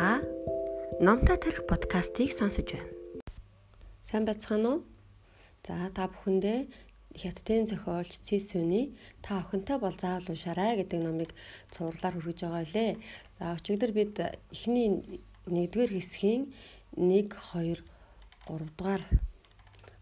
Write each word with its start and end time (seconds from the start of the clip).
Та 0.00 0.22
Номтой 0.98 1.36
тарих 1.36 1.66
подкастыг 1.68 2.32
сонсож 2.32 2.72
байна. 2.72 2.88
Сайн 4.08 4.24
байцгаана 4.24 4.68
уу? 4.72 4.78
За 5.66 5.92
та 5.92 6.08
бүхэндээ 6.08 6.72
Хятадын 7.20 7.68
зохиолч 7.68 8.16
Цисүний 8.24 8.96
та 9.20 9.44
охинтой 9.44 9.76
бол 9.76 9.92
заавал 9.92 10.24
уншаарай 10.32 10.80
гэдэг 10.80 11.00
номыг 11.04 11.30
цуурлаар 11.76 12.16
хүргэж 12.16 12.38
байгаа 12.40 12.64
лээ. 12.72 12.92
За 13.36 13.44
өчигдөр 13.60 13.92
бид 13.92 14.14
эхний 14.56 14.88
нэгдүгээр 15.44 15.92
хэсгийн 15.92 16.42
1 16.96 17.36
2 17.36 17.84
3 18.48 18.72
дугаар 18.72 19.04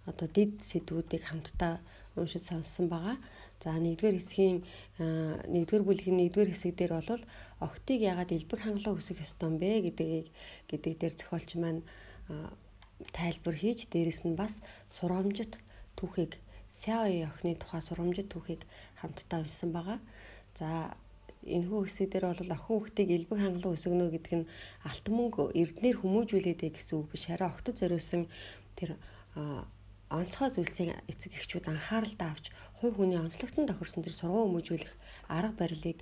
одоо 0.06 0.28
дид 0.30 0.62
сэдвүүдийг 0.62 1.26
хамтдаа 1.26 1.82
уншиж 2.14 2.46
сонссон 2.46 2.86
байгаа. 2.86 3.18
За 3.62 3.74
нэгдүгээр 3.74 4.16
хэсгийн 4.18 4.56
нэгдүгээр 5.50 5.84
бүлгийн 5.86 6.16
нэгдүгээр 6.22 6.50
хэсэг 6.54 6.72
дээр 6.78 6.92
бол 7.02 7.22
охтыг 7.58 7.98
яагаад 8.06 8.30
элбэг 8.30 8.60
хангалаа 8.62 8.94
өсөх 8.94 9.18
ёстой 9.18 9.50
бэ? 9.58 9.90
гэдгийг 9.90 10.26
гэдэг 10.70 10.92
дээр 10.98 11.14
зохиолч 11.18 11.50
маань 11.58 11.82
тайлбар 13.10 13.56
хийж 13.58 13.90
дээрэс 13.90 14.22
нь 14.26 14.38
бас 14.38 14.62
сурамжит 14.86 15.58
түүхийг 15.98 16.38
Сяои 16.70 17.24
охины 17.24 17.56
тухай 17.56 17.80
сурамжит 17.82 18.28
түүхийг 18.28 18.62
хамтдаа 19.00 19.40
уншсан 19.40 19.72
байгаа. 19.72 19.98
За 20.54 20.94
энэхүү 21.42 21.80
хэсэг 21.88 22.12
дээр 22.12 22.24
бол 22.28 22.52
охин 22.52 22.66
хүүхдийг 22.66 23.08
элбэг 23.16 23.38
хангалуун 23.40 23.76
өсгөнө 23.76 24.12
гэдэг 24.12 24.34
нь 24.44 24.48
алт 24.84 25.06
мөнгө 25.08 25.42
эрднэр 25.56 25.96
хүмүүжүүлээдэ 25.98 26.68
гэсэн 26.76 26.94
үг 27.00 27.08
биш. 27.10 27.24
Харин 27.26 27.48
охтод 27.48 27.80
зориулсан 27.80 28.28
тэр 28.76 29.00
онцгой 30.08 30.50
зүйлсийг 30.50 30.96
эцэг 31.12 31.32
эхчүүд 31.36 31.68
анхааралтай 31.68 32.28
авч 32.32 32.46
хувь 32.80 32.96
хүний 32.96 33.20
онцлогтон 33.20 33.68
тохирсон 33.68 34.02
тэр 34.04 34.14
сургууль 34.16 34.48
хүмүүжүүлэх 34.48 34.92
арга 35.28 35.54
барилыг 35.60 35.98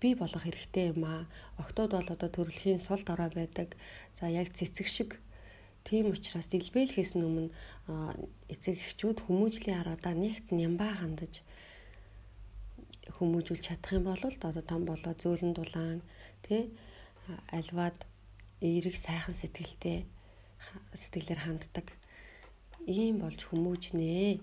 бий 0.00 0.14
болгох 0.18 0.44
хэрэгтэй 0.44 0.92
юм 0.92 1.04
аа. 1.06 1.22
Октод 1.56 1.94
бол 1.94 2.08
одоо 2.10 2.28
төрөлхийн 2.28 2.82
сул 2.82 3.00
дорой 3.06 3.30
байдаг. 3.30 3.76
За 4.18 4.26
яг 4.26 4.50
цэцэг 4.52 4.88
шиг 4.90 5.10
тийм 5.84 6.10
учраас 6.10 6.48
дэлбэлэхээс 6.50 7.14
өмнө 7.14 7.54
эцэг 8.52 8.74
эхчүүд 8.82 9.18
хүмүүжлийн 9.24 9.80
аргадаа 9.80 10.14
нэгт 10.16 10.50
нямбаа 10.50 10.92
хандаж 10.98 11.44
хүмүүжүүлж 13.16 13.62
чадах 13.68 13.92
юм 13.96 14.04
бол 14.08 14.22
одоо 14.24 14.64
том 14.64 14.82
болоо 14.88 15.12
зөөлөн 15.14 15.52
дулаан 15.54 16.00
тий 16.42 16.72
альваад 17.52 17.98
эерэг 18.60 18.96
сайхан 18.96 19.36
сэтгэлтэй 19.36 20.08
сэтгэлээр 20.96 21.40
ханддаг 21.44 21.86
ийм 22.86 23.24
болж 23.24 23.40
хүмүүжнэ 23.48 24.40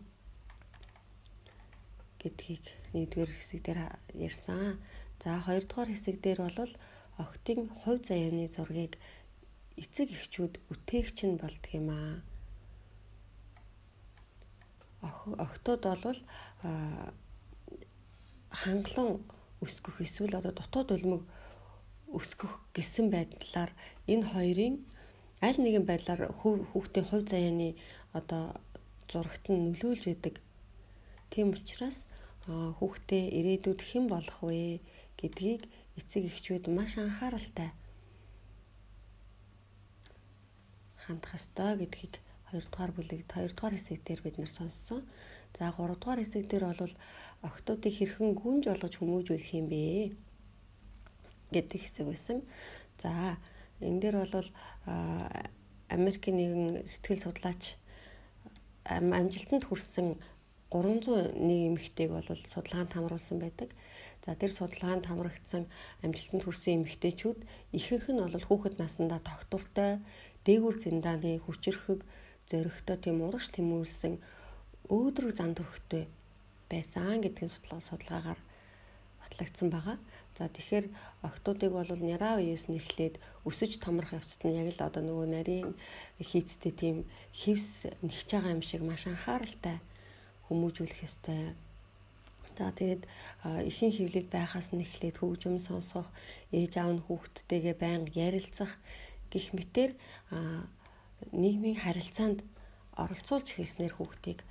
гэдгийг 2.21 2.65
нэгдүгээр 2.93 3.31
хэсэг 3.37 3.59
дээр 3.65 3.79
ярьсан. 4.17 4.81
За 5.21 5.37
хоёрдугаар 5.45 5.89
хэсэг 5.93 6.17
дээр 6.21 6.39
бол 6.49 6.73
охтын 7.21 7.69
хувь 7.69 8.01
заяаны 8.01 8.49
зургийг 8.49 8.97
эцэг 9.77 10.09
эхчүүд 10.09 10.53
үтээгч 10.73 11.17
нь 11.29 11.37
болдго 11.41 11.69
юм 11.77 11.89
аа. 11.93 12.17
Охтууд 15.45 15.83
бол 16.05 16.19
хангалан 18.49 19.09
өсгөх 19.61 20.01
эсвэл 20.01 20.37
одоо 20.37 20.53
дотоод 20.57 20.89
үлмэг 20.97 21.23
өсгөх 22.09 22.53
гэсэн 22.73 23.13
байдлаар 23.13 23.71
энэ 24.09 24.25
хоёрын 24.33 24.75
аль 25.41 25.59
нэгэн 25.61 25.85
байдлаар 25.89 26.21
хүүхдийн 26.39 27.07
хувь 27.09 27.25
заяаны 27.31 27.69
одоо 28.17 28.43
зурагт 29.11 29.45
нь 29.51 29.71
нөлөөлж 29.71 30.03
идэг. 30.13 30.35
Тийм 31.31 31.47
учраас 31.55 32.07
хүүхдээ 32.49 33.23
ирээдүйд 33.37 33.81
хэн 33.87 34.05
болох 34.11 34.39
вэ 34.43 34.81
гэдгийг 35.19 35.61
эцэг 35.99 36.23
эхчүүд 36.31 36.65
маш 36.77 36.97
анхааралтай 36.97 37.69
хандах 41.03 41.35
ёстой 41.39 41.71
гэдгийг 41.81 42.13
2 42.51 42.67
дугаар 42.67 42.91
бүлэг 42.95 43.21
2 43.27 43.51
дугаар 43.55 43.75
хэсэг 43.75 43.99
дээр 44.03 44.21
бид 44.23 44.35
нэр 44.37 44.51
сонссон. 44.51 45.01
За 45.55 45.71
3 45.71 45.95
дугаар 45.99 46.19
хэсэг 46.19 46.47
дээр 46.47 46.65
бол 46.71 46.93
октоодыг 47.47 47.93
хэрхэн 47.95 48.31
гүнж 48.35 48.63
олгож 48.73 48.93
хүмүүжүүлэх 48.99 49.51
юм 49.59 49.67
бэ 49.71 50.15
гэдэг 51.51 51.79
хэсэг 51.83 52.05
байсан. 52.07 52.37
За 53.01 53.37
энэ 53.79 53.99
дээр 54.01 54.15
бол 54.31 54.49
Америкийн 55.91 56.35
нэгэн 56.39 56.63
сэтгэл 56.87 57.23
судлаач 57.23 57.80
амжилтанд 58.85 59.65
хүрсэн 59.67 60.17
301 60.71 61.35
эмэгтэйг 61.35 62.09
бол 62.15 62.29
судалгаанд 62.47 62.93
хамруулсан 62.95 63.37
байдаг. 63.43 63.69
За 64.23 64.35
тэр 64.39 64.51
судалгаанд 64.55 65.05
хамрагдсан 65.05 65.67
амжилтанд 66.05 66.43
хүрсэн 66.47 66.81
эмэгтэйчүүд 66.81 67.39
ихэнх 67.75 68.07
нь 68.09 68.23
бол 68.23 68.47
хүүхэд 68.47 68.79
наснда 68.79 69.19
тогтвортой, 69.19 69.99
дээгүр 70.45 70.75
зиндааны 70.79 71.41
хүчрхэг, 71.43 72.01
зөрөгтэй 72.49 72.97
тийм 73.03 73.21
урагш 73.25 73.51
тэмүүлсэн 73.51 74.21
өөдрөг 74.89 75.31
зан 75.35 75.51
төрхтэй 75.57 76.07
байсан 76.71 77.19
гэдгийг 77.21 77.51
судалгаагаар 77.51 78.39
батлагдсан 79.21 79.69
байгаа. 79.69 79.97
За 80.41 80.49
тэгэхээр 80.49 80.89
октоодыг 81.21 81.69
бол 81.69 81.85
няраа 81.85 82.41
үеэс 82.41 82.65
нь 82.65 82.81
эхлээд 82.81 83.21
өсөж 83.45 83.77
томрох 83.77 84.09
явцад 84.17 84.41
нь 84.41 84.57
яг 84.57 84.73
л 84.73 84.81
одоо 84.89 85.05
нөгөө 85.05 85.27
нарийн 85.29 85.77
хийцтэй 86.17 86.73
тийм 86.73 87.05
хевс 87.29 87.85
нэгж 88.01 88.25
байгаа 88.25 88.57
юм 88.57 88.65
шиг 88.65 88.81
маш 88.81 89.05
анхааралтай 89.05 89.77
хүмүүжүүлэх 90.49 91.05
ёстой. 91.05 91.53
За 92.57 92.73
тэгээд 92.73 93.05
ихэнх 93.69 94.01
хөвлөд 94.01 94.27
байхаас 94.33 94.73
нь 94.73 94.81
эхлээд 94.81 95.21
хөгжим 95.21 95.61
сонсох, 95.61 96.09
ээж 96.49 96.73
аав 96.81 96.89
нь 96.97 97.05
хүүхдтэйгээ 97.05 97.75
байнга 97.77 98.09
ярилцах 98.17 98.81
гих 99.29 99.53
мэтэр 99.53 99.93
нийгмийн 101.37 101.77
харилцаанд 101.85 102.41
оролцуулж 102.97 103.45
хийснээр 103.45 103.93
хүүхдийг 103.93 104.41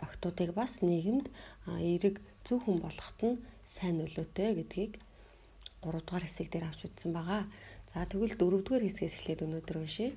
октоодыг 0.00 0.56
бас 0.56 0.80
нийгэмд 0.80 1.28
эерэг 1.68 2.16
зөв 2.48 2.64
хүн 2.64 2.80
болоход 2.80 3.20
нь 3.28 3.36
сайн 3.68 4.00
нөлөөтэй 4.00 4.56
гэдгийг 4.56 5.04
3 5.82 6.02
дугаар 6.02 6.24
хэсэг 6.26 6.48
дээр 6.50 6.66
авч 6.68 6.86
үзсэн 6.86 7.12
байгаа. 7.14 7.46
За 7.92 8.04
тэгвэл 8.04 8.34
4 8.34 8.62
дугаар 8.66 8.84
хэсгээс 8.84 9.14
эхлээд 9.16 9.44
өнөөдөр 9.46 9.76
уншъя. 9.78 10.12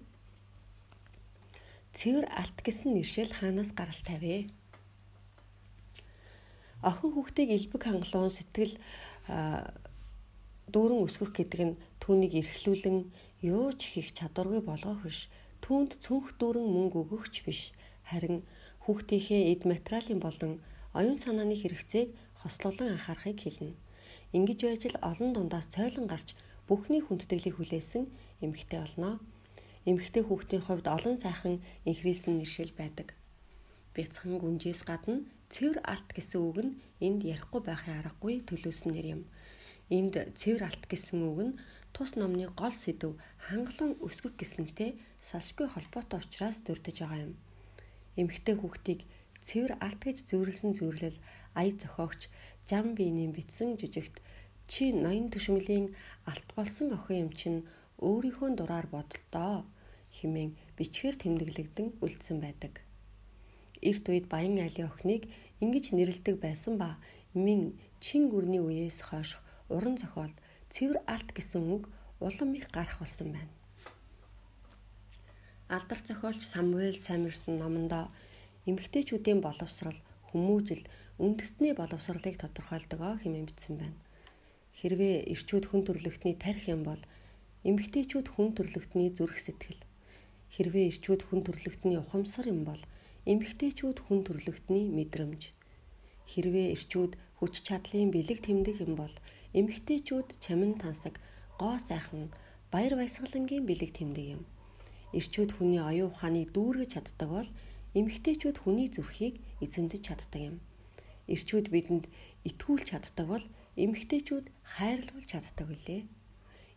Цэвэр 1.97 2.25
алт 2.31 2.57
гэсэн 2.63 2.95
нэршил 2.95 3.31
хаанаас 3.35 3.72
гарал 3.75 4.01
тавьэ? 4.01 4.47
Охин 6.81 7.11
хүүхдийг 7.13 7.49
элбэг 7.51 7.83
хангалуун 7.83 8.33
сэтгэл 8.33 8.73
дүүрэн 10.73 11.03
өсгөх 11.05 11.31
гэдэг 11.35 11.61
нь 11.67 11.79
түүнийг 12.01 12.33
эрхлүүлэн 12.41 12.97
юуч 13.43 13.79
хийх 13.91 14.09
чадваргүй 14.17 14.61
болгох 14.66 15.03
биш. 15.05 15.29
Түүнд 15.61 16.01
цүнх 16.01 16.39
дүүрэн 16.39 16.66
мөнгө 16.66 16.97
өгөхч 17.05 17.35
биш. 17.45 17.61
Харин 18.09 18.41
хүүхдийнхээ 18.88 19.51
эд 19.53 19.61
материалын 19.69 20.19
болон 20.23 20.51
оюун 20.97 21.19
санааны 21.22 21.55
хэрэгцээг 21.59 22.09
хослуулан 22.41 22.97
анхаарахыг 22.97 23.39
хэлнэ. 23.41 23.78
Ингэж 24.31 24.59
байж 24.63 24.83
л 24.87 24.97
олон 25.03 25.29
дундаас 25.35 25.67
цойлон 25.75 26.07
гарч 26.07 26.39
бүхний 26.67 27.03
хүндэтгэлийг 27.03 27.55
хүлээсэн 27.59 28.07
эмэгтэй 28.39 28.79
болно. 28.79 29.19
Эмэгтэй 29.83 30.23
хүүхдийн 30.23 30.63
хувьд 30.63 30.87
олон 30.87 31.15
сайхан 31.19 31.59
инхрисэн 31.89 32.39
нэршил 32.39 32.71
байдаг. 32.79 33.11
Бяцхан 33.91 34.39
гүнжээс 34.39 34.87
гадна 34.87 35.27
цэвэр 35.51 35.83
алт 35.83 36.07
гэсэн 36.15 36.39
үг 36.47 36.57
нь 36.63 36.71
энд 37.03 37.27
ярихгүй 37.27 37.61
байхын 37.67 37.99
аргагүй 37.99 38.39
төлөөсөн 38.47 38.95
нэр 38.95 39.07
юм. 39.19 39.21
Энд 39.91 40.15
цэвэр 40.39 40.63
алт 40.63 40.83
гэсэн 40.87 41.19
үг 41.27 41.39
нь 41.51 41.57
тус 41.91 42.15
номны 42.15 42.47
гол 42.55 42.71
сэдв 42.71 43.19
хангалуун 43.51 43.99
өсгөх 43.99 44.39
гэсэнтэй 44.39 44.95
салшгүй 45.19 45.67
холбоотой 45.67 46.23
учраас 46.23 46.63
дурдж 46.63 47.03
байгаа 47.03 47.19
юм. 47.27 47.33
Эмэгтэй 48.15 48.55
хүүхдийг 48.55 49.03
цэвэр 49.43 49.75
алт 49.83 49.99
гэж 49.99 50.17
зөвөрлсөн 50.29 50.71
зөвөрлөл 50.77 51.19
ая 51.59 51.72
зохиогч 51.81 52.22
Жам 52.69 52.95
биенийн 52.95 53.31
битсэн 53.35 53.75
жүжигт 53.79 54.22
чи 54.72 54.94
ноён 54.94 55.28
төшмөлийн 55.34 55.85
алт 56.31 56.50
болсон 56.56 56.88
охин 56.97 57.17
юм 57.25 57.31
чинь 57.39 57.59
өөрийнхөө 58.07 58.50
дураар 58.56 58.87
бодолтоо 58.93 59.66
химэн 60.17 60.55
бичгээр 60.78 61.16
тэмдэглэгдэн 61.20 61.87
үлдсэн 62.03 62.37
байдаг. 62.41 62.73
Эрт 63.81 64.05
үед 64.11 64.25
Баян 64.31 64.61
айлын 64.61 64.90
охиныг 64.90 65.23
ингэж 65.64 65.85
нэрлдэг 65.97 66.35
байсан 66.46 66.78
ба 66.78 66.90
мин 67.34 67.79
чин 67.99 68.29
гүрний 68.29 68.61
үеэс 68.61 69.02
хойш 69.08 69.41
уран 69.73 69.97
зохиолд 69.97 70.37
цэвэр 70.73 70.99
алт 71.14 71.29
гэсэн 71.34 71.61
үг 71.75 71.84
улам 72.20 72.53
их 72.53 72.70
гарах 72.70 73.02
болсон 73.02 73.34
байна. 73.35 73.53
Алдар 75.67 75.99
зохиолч 76.03 76.41
Самуэль 76.43 76.99
Самирсон 76.99 77.58
номондоо 77.58 78.11
эмэгтэйчүүдийн 78.70 79.40
боловсрал, 79.41 79.97
хүмүүжил, 80.29 80.84
үндэсний 81.22 81.78
боловсролыг 81.78 82.35
тодорхойлдог 82.41 82.97
хэмээн 83.22 83.46
бичсэн 83.46 83.76
байна. 83.78 84.00
Хэрвээ 84.82 85.29
эрчүүд 85.29 85.70
хүн 85.70 85.85
төрлөختний 85.85 86.34
тарих 86.34 86.66
юм 86.66 86.82
бол 86.82 87.02
эмгтээчүүд 87.62 88.28
хүн 88.34 88.58
төрлөختний 88.58 89.14
зүрх 89.14 89.38
сэтгэл. 89.38 89.85
Хэрвээ 90.50 90.90
эрчүүд 90.90 91.22
хүн 91.29 91.46
төрлөختний 91.46 92.02
ухамсар 92.02 92.50
юм 92.50 92.66
бол 92.66 92.82
эмгтээчүүд 93.29 93.97
хүн 94.02 94.20
төрлөختний 94.26 94.90
мэдрэмж. 94.97 95.53
Хэрвээ 96.26 96.68
эрчүүд 96.73 97.14
хүч 97.38 97.53
чадлын 97.70 98.09
бэлэг 98.09 98.41
тэмдэг 98.41 98.82
юм 98.82 98.97
бол 98.97 99.14
эмгтээчүүд 99.53 100.41
чамин 100.41 100.73
тансаг, 100.82 101.22
гоо 101.62 101.78
сайхан, 101.78 102.34
баяр 102.73 102.97
баясгалангийн 102.97 103.70
бэлэг 103.70 103.94
тэмдэг 103.94 104.41
юм. 104.41 104.44
Эрчүүд 105.14 105.53
хүний 105.53 105.85
оюун 105.85 106.09
ухааныг 106.09 106.50
дүүргэж 106.50 106.90
чаддаг 106.97 107.29
бол 107.29 107.50
эмгтээчүүд 107.94 108.58
хүний 108.58 108.90
зүрхийг 108.90 109.38
эзэмдэж 109.62 110.02
чаддаг 110.02 110.41
юм. 110.50 110.58
Ирчүүд 111.28 111.68
бидэнд 111.70 112.06
итгүүлж 112.50 112.85
чаддаг 112.90 113.28
бол 113.28 113.46
эмэгтэйчүүд 113.78 114.46
хайрлуулж 114.73 115.28
чаддаг 115.29 115.68
үлээ. 115.70 116.02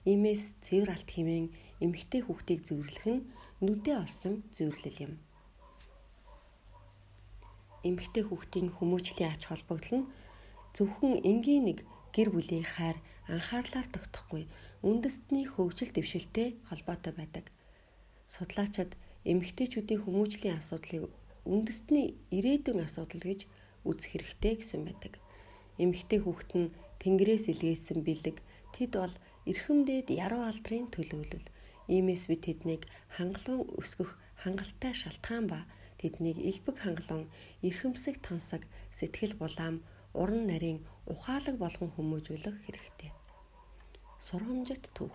Иймээс 0.05 0.61
цэвэр 0.61 0.91
алт 0.93 1.09
хэмээн 1.09 1.47
эмэгтэй 1.81 2.21
хүүхдийг 2.25 2.61
зөвөрлөх 2.69 3.07
нь 3.09 3.25
нүдээ 3.65 3.97
олсон 4.05 4.45
зөвөрлөл 4.53 4.99
юм. 5.07 5.15
Эмэгтэй 7.89 8.25
хүүхдийн 8.29 8.69
хүмүүжлийн 8.77 9.33
ач 9.33 9.43
холбогдол 9.49 10.05
нь 10.05 10.09
зөвхөн 10.77 11.25
энгийн 11.25 11.65
нэг 11.69 11.79
гэр 12.13 12.29
бүлийн 12.33 12.67
хайр 12.69 13.01
анхаарлаар 13.29 13.89
тогтохгүй 13.89 14.45
үндэстний 14.85 15.45
хөгжил 15.49 15.91
дэвшилтэй 15.93 16.61
холбоотой 16.69 17.13
байдаг. 17.17 17.49
Судлаачид 18.29 18.97
эмэгтэйчүүдийн 19.25 20.05
хүмүүжлийн 20.05 20.61
асуудлыг 20.61 21.09
үндэстний 21.49 22.07
ирээдүйн 22.37 22.85
асуудал 22.85 23.25
гэж 23.25 23.41
үзэх 23.89 24.11
хэрэгтэй 24.13 24.55
гэсэн 24.59 24.83
байдаг. 24.89 25.13
Эмэгтэй 25.83 26.21
хүүхэд 26.23 26.51
нь 26.61 26.73
тэнгэрээс 27.03 27.45
илгээсэн 27.53 27.99
бэлэг 28.07 28.37
тэд 28.75 28.93
бол 29.01 29.15
эрхэмдээд 29.51 30.09
яруу 30.25 30.43
алдрын 30.51 30.87
төлөөлөл. 30.95 31.47
Иймээс 31.95 32.25
би 32.31 32.37
тэднийг 32.47 32.83
хангалуун 33.17 33.69
өсгөх 33.81 34.11
хангалттай 34.43 34.93
шалтгаан 34.97 35.45
ба 35.53 35.61
тэднийг 36.01 36.39
элбэг 36.51 36.77
хангалуун 36.81 37.27
эрхэмсэг 37.67 38.17
тансаг 38.27 38.63
сэтгэл 38.99 39.35
булаам 39.41 39.77
уран 40.21 40.43
нарийн 40.51 40.79
ухаалаг 41.13 41.57
болгон 41.61 41.91
хүмүүжүүлэх 41.93 42.57
хэрэгтэй. 42.65 43.11
Сургамжит 44.27 44.85
түүх 44.97 45.15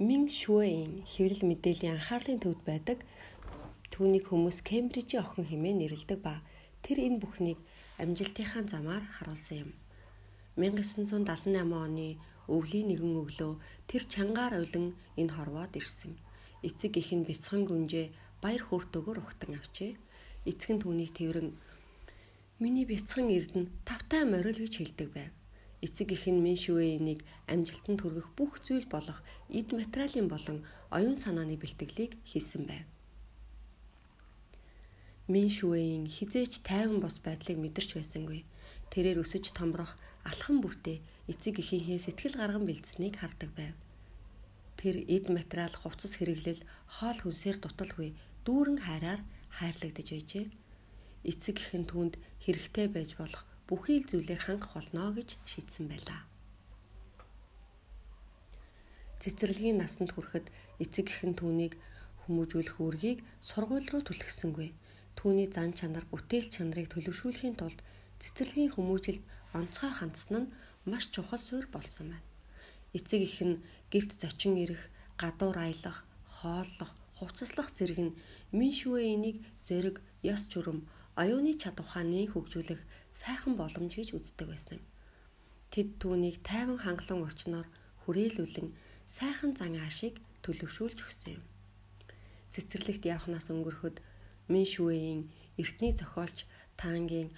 Мин 0.00 0.32
Шуэйн 0.32 1.04
хэвлэл 1.04 1.44
мэдээллийн 1.44 2.00
анхаарлын 2.00 2.40
төвд 2.40 2.62
байдаг 2.64 2.98
түүнийг 3.92 4.30
хүмүүс 4.30 4.58
Кембрижийн 4.68 5.22
охин 5.22 5.44
хэмээн 5.50 5.78
нэрлэдэг 5.82 6.18
ба 6.22 6.42
тэр 6.84 6.98
энэ 7.06 7.20
бүхнийг 7.22 7.58
амжилтынхаа 8.02 8.62
замаар 8.72 9.04
харуулсан 9.16 9.56
юм. 9.64 9.70
1978 10.56 11.58
оны 11.86 12.08
өвлийн 12.50 12.86
нэгэн 12.90 13.14
өглөө 13.22 13.52
тэр 13.90 14.02
чангаар 14.12 14.54
улин 14.62 14.86
энэ 15.20 15.34
хорвоод 15.36 15.74
ирсэн. 15.80 16.18
Эцэг 16.66 16.92
их 17.00 17.10
нь 17.14 17.26
бяцхан 17.28 17.62
гүнжээ 17.66 18.06
баяр 18.42 18.62
хөөртөгөөр 18.66 19.18
ухтан 19.22 19.52
авчээ. 19.58 19.92
Эцэг 20.50 20.70
нь 20.74 20.82
түүнийг 20.82 21.12
тэрэн 21.14 21.48
миний 22.62 22.84
бяцхан 22.84 23.28
эрдэнэ 23.30 23.70
тавтай 23.88 24.22
морил 24.28 24.58
гэж 24.60 24.74
хэлдэг 24.78 25.08
байв. 25.16 25.32
Эцэг 25.80 26.12
их 26.12 26.28
нь 26.28 26.44
Миншүэнийг 26.44 27.20
амжилтанд 27.48 28.00
хүргэх 28.04 28.28
бүх 28.36 28.60
зүйл 28.60 28.84
болох 28.84 29.24
эд 29.48 29.72
материалын 29.72 30.28
болон 30.28 30.58
оюун 30.92 31.16
санааны 31.16 31.56
бэлтгэлийг 31.56 32.12
хийсэн 32.28 32.68
байв. 32.68 32.84
Миншүэйн 35.30 36.10
хизээч 36.10 36.66
тайван 36.66 36.98
бос 36.98 37.22
байдлыг 37.22 37.54
мэдэрч 37.62 37.90
байсангүй. 37.94 38.42
Тэрээр 38.90 39.22
өсөж 39.22 39.54
томрох 39.54 39.94
алхан 40.26 40.58
бүртээ 40.58 40.98
эцэг 41.30 41.62
эхийнхээ 41.62 42.02
сэтгэл 42.02 42.34
гарган 42.34 42.66
бэлдсэнийг 42.66 43.14
хардаг 43.22 43.50
байв. 43.54 43.76
Тэр 44.74 45.06
эд 45.06 45.30
материал 45.30 45.70
хувцас 45.70 46.18
хэрэглэл 46.18 46.66
хоол 46.98 47.18
хүнсээр 47.22 47.62
дуталгүй 47.62 48.10
дүүрэн 48.42 48.78
хайраар 48.82 49.22
хайрлагдж 49.54 50.08
байжээ. 50.10 50.46
Эцэг 51.30 51.56
эх 51.62 51.72
нь 51.78 51.86
түүнд 51.86 52.18
хэрэгтэй 52.42 52.86
байж 52.90 53.14
болох 53.14 53.46
бүхий 53.70 54.02
л 54.02 54.10
зүйлээр 54.10 54.42
хангах 54.42 54.74
болно 54.74 55.14
гэж 55.14 55.38
шийдсэн 55.46 55.86
байлаа. 55.86 56.26
Цэцэрлэгийн 59.22 59.78
насанд 59.78 60.10
хүрэхэд 60.10 60.50
эцэг 60.82 61.06
эх 61.06 61.22
нь 61.22 61.38
түүнийг 61.38 61.78
хүмүүжүүлэх 62.26 62.82
үүргийг 62.82 63.22
сургууль 63.38 63.86
руу 63.94 64.02
түлхсэнгүй. 64.02 64.74
Түүний 65.20 65.52
зан 65.52 65.76
чанар, 65.76 66.08
бүтээл 66.08 66.48
чанарыг 66.48 66.88
төлөвшүүлэхийн 66.96 67.60
тулд 67.60 67.76
цэцэрлэгийн 68.24 68.72
хүмүүжилд 68.72 69.24
онцгой 69.52 69.92
хандсан 69.92 70.48
нь 70.48 70.52
маш 70.88 71.12
чухал 71.12 71.36
суурь 71.36 71.68
болсон 71.68 72.16
байна. 72.16 72.24
Эцэг 72.96 73.20
их 73.28 73.36
нь 73.44 73.60
герт 73.92 74.16
зочин 74.16 74.56
ирэх, 74.56 74.80
гадуур 75.20 75.60
аялах, 75.60 76.08
хооллох, 76.24 76.96
хувцаслах 77.20 77.68
зэрэг 77.68 78.00
нь 78.00 78.16
мин 78.56 78.72
шүэйнийг 78.72 79.44
зэрэг 79.60 80.00
ёс 80.24 80.48
журам, 80.48 80.88
оюуны 81.20 81.52
чад 81.60 81.76
ухааны 81.84 82.24
хөгжүүлэх 82.32 82.80
сайхан 83.12 83.60
боломж 83.60 83.92
гэж 84.00 84.16
үздэг 84.16 84.48
байсан. 84.48 84.80
Тэд 85.68 86.00
түүнийг 86.00 86.40
тайван 86.40 86.80
хангалуун 86.80 87.28
орчноор 87.28 87.68
хүрээлүүлэн 88.08 88.72
сайхан 89.04 89.52
зан 89.52 89.76
аашийг 89.76 90.16
төлөвшүүлж 90.40 90.98
өгсөн 91.04 91.32
юм. 91.36 91.44
Цэцэрлэгт 92.50 93.04
явхнаас 93.04 93.52
өнгөрөхөд 93.52 94.00
Мин 94.50 94.66
Шүэйн 94.66 95.30
эртний 95.62 95.94
зохиолч 95.94 96.38
Тангийн 96.80 97.30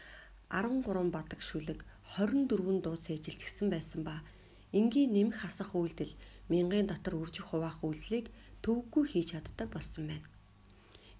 13 0.49 1.13
бадаг 1.13 1.41
шүлэг 1.45 1.85
24 2.17 2.81
дуу 2.81 2.97
цээжилж 2.97 3.37
гисэн 3.37 3.69
байсан 3.69 4.01
ба 4.09 4.25
энгийн 4.73 5.13
нэмэх 5.13 5.45
хасах 5.45 5.77
үйлдэл 5.77 6.17
мянган 6.49 6.89
дотор 6.89 7.21
үржих 7.21 7.53
хуваах 7.53 7.85
үйлслийг 7.85 8.33
төвөггүй 8.65 9.05
хийж 9.13 9.29
чаддаг 9.37 9.69
болсон 9.69 10.09
байна. 10.09 10.29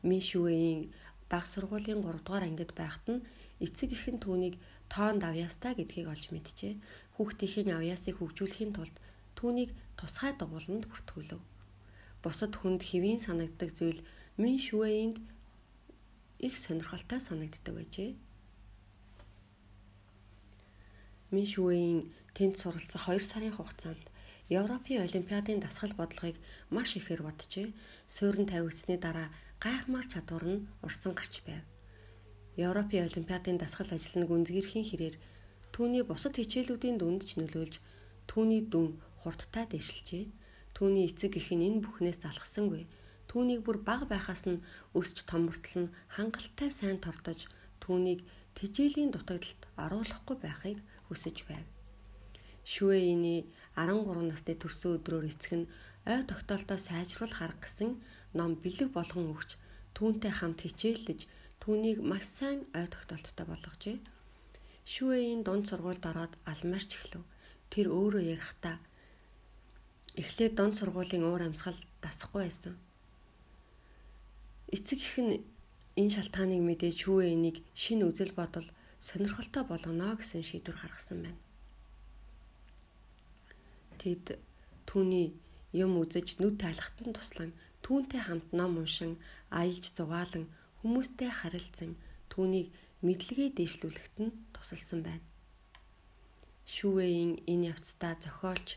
Мин 0.09 0.23
Шүэйн 0.29 0.81
баг 1.29 1.45
сургуулийн 1.45 2.01
3 2.01 2.25
дугаар 2.25 2.45
ангид 2.49 2.73
байхад 2.73 3.05
нь 3.13 3.25
эцэг 3.61 3.93
их 3.93 4.05
нь 4.09 4.23
түүнийг 4.25 4.57
тоонд 4.93 5.23
авьяастай 5.29 5.73
гэдгийг 5.77 6.09
олж 6.09 6.25
мэджээ. 6.33 6.81
Хүүхдийн 7.21 7.69
авьяасыг 7.77 8.17
хөгжүүлэхийн 8.17 8.73
тулд 8.73 8.97
түүнийг 9.37 9.71
тусгай 10.01 10.33
дугууланд 10.41 10.89
бүртгүүлв. 10.89 11.41
Бусад 12.25 12.53
хүнд 12.57 12.81
хэвийн 12.89 13.21
санагддаг 13.21 13.71
зүйл 13.77 14.01
Мин 14.41 14.57
Шүэйнд 14.57 15.17
их 16.43 16.55
сонирхолтой 16.59 17.21
санагддаг 17.23 17.75
байжээ. 17.75 18.11
Мин 21.33 21.47
Шүэйн 21.47 22.13
тэнд 22.37 22.55
суралцах 22.61 23.09
2 23.09 23.23
сарын 23.23 23.55
хугацаанд 23.57 24.05
Европын 24.51 25.07
олимпиадын 25.07 25.63
дасгал 25.65 25.95
бодлогыг 25.97 26.37
маш 26.69 26.91
ихээр 26.99 27.23
боджээ. 27.25 27.73
Суурин 28.15 28.47
тавигдсны 28.51 28.99
дараа 29.01 29.31
гайхмаар 29.65 30.07
чадвар 30.13 30.45
нь 30.45 30.67
урсан 30.85 31.15
гарч 31.17 31.41
байв. 31.47 31.65
Европын 32.59 33.07
олимпиадын 33.09 33.57
дасгал 33.57 33.89
ажил 33.97 34.19
нь 34.21 34.29
гүнзгийрхийн 34.29 34.85
хэрээр 34.85 35.17
түүний 35.73 36.05
бусад 36.05 36.37
хичээлүүдийн 36.37 37.01
дүнд 37.01 37.23
ч 37.25 37.41
нөлөөлж 37.41 37.81
түүний 38.29 38.61
дүн 38.69 39.01
хурдтай 39.25 39.65
дэвшилжээ. 39.73 40.25
Түүний 40.77 41.09
эцэг 41.09 41.33
эх 41.41 41.49
нь 41.57 41.65
энэ 41.65 41.81
бүхнээс 41.81 42.19
залхсангүй. 42.21 42.85
Түүнийг 43.33 43.65
бүр 43.65 43.81
бага 43.81 44.05
байхаас 44.13 44.45
нь 44.45 44.61
өсч 44.93 45.25
томортол 45.25 45.89
нь 45.89 45.93
хангалттай 46.13 46.69
сайн 46.69 47.01
тордож 47.01 47.49
түүнийг 47.81 48.21
тижээлийн 48.53 49.09
дутагдалд 49.09 49.63
оруулахгүй 49.85 50.37
байхыг 50.37 50.79
хүсэж 51.09 51.49
байв. 51.49 51.65
Шүэйний 52.69 53.49
13 53.73 54.29
насны 54.29 54.53
төрсөн 54.61 55.01
өдрөөр 55.01 55.33
эцэг 55.33 55.53
нь 55.65 55.71
ой 56.13 56.21
тогтоолтоо 56.29 56.77
сайжруулах 56.77 57.41
арга 57.41 57.65
гэсэн 57.65 57.91
ном 58.37 58.61
бэлэг 58.61 58.93
болгон 58.93 59.33
өгч 59.33 59.51
түүнтэй 59.97 60.33
хамт 60.37 60.61
хичээллэж 60.69 61.21
түүнийг 61.65 61.99
маш 62.05 62.29
сайн 62.29 62.69
ой 62.77 62.87
тогтоолттой 62.93 63.47
болгожээ. 63.49 63.97
Шүэйн 64.93 65.41
дунд 65.41 65.65
сургуульд 65.73 66.05
ороод 66.05 66.37
алмаарч 66.45 66.91
эхлэв. 67.01 67.25
Тэр 67.73 67.87
өөрөө 67.97 68.23
ярихдаа 68.35 68.77
эхлээд 70.21 70.53
дунд 70.59 70.75
сургуулийн 70.77 71.25
уур 71.25 71.43
амьсгал 71.49 71.81
дасахгүй 72.05 72.45
байсан. 72.45 72.77
Эцэг 74.73 74.99
их 75.05 75.17
нь 75.21 75.45
энэ 76.01 76.13
шалтгааныг 76.17 76.63
мэдээж 76.65 76.97
Шүэйнийг 77.05 77.57
шинэ 77.83 78.05
үзэл 78.09 78.33
бодол 78.33 78.67
сонирхолтой 79.07 79.65
болгоно 79.69 80.17
гэсэн 80.17 80.43
шийдвэр 80.49 80.77
гаргасан 80.81 81.19
байна. 81.23 81.41
Тэд 84.01 84.25
түүний 84.89 85.37
юм 85.85 85.93
үзэж 86.03 86.41
нүд 86.41 86.57
тайлахтан 86.63 87.11
туслан 87.13 87.51
түүнтэй 87.85 88.21
хамт 88.25 88.49
ном 88.57 88.73
уншин 88.81 89.13
аялж 89.61 89.85
зугаалan 89.97 90.45
хүмүүстэй 90.81 91.31
харилцсан 91.31 91.93
түүнийг 92.33 92.69
мэдлэгээ 93.07 93.51
дэвшлүүлэхэд 93.59 94.17
нь 94.25 94.37
тусалсан 94.55 95.01
байна. 95.05 95.25
Шүвэйн 96.75 97.33
энэ 97.53 97.69
явцдаа 97.73 98.15
зохиолч 98.23 98.69